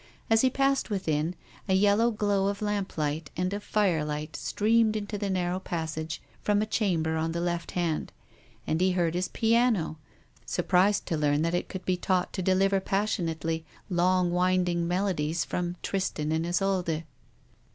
As 0.31 0.41
he 0.41 0.49
passed 0.49 0.89
within, 0.89 1.35
a 1.69 1.75
yellow 1.75 2.09
glow 2.09 2.47
of 2.47 2.63
lamplight 2.63 3.29
and 3.37 3.53
of 3.53 3.63
firelight 3.63 4.35
streamed 4.35 4.95
into 4.95 5.15
the 5.15 5.29
narrow 5.29 5.59
passage 5.59 6.23
from 6.41 6.59
a 6.59 6.65
chamber 6.65 7.17
on 7.17 7.33
the 7.33 7.39
left 7.39 7.69
hand, 7.73 8.11
and 8.65 8.81
he 8.81 8.93
heard 8.93 9.13
his 9.13 9.27
piano, 9.27 9.99
surprised 10.43 11.05
to 11.05 11.17
learn 11.17 11.43
that 11.43 11.53
it 11.53 11.69
could 11.69 11.85
be 11.85 11.97
taught 11.97 12.33
todeliverpassionately 12.33 13.63
long 13.91 14.31
winding 14.31 14.87
melodies 14.87 15.45
from 15.45 15.75
Tristan 15.83 16.31
and 16.31 16.47
Isolde. 16.47 16.71
8 16.71 16.85
TONGUES 16.85 17.01
OF 17.01 17.05
CONSCIENCE. 17.05 17.07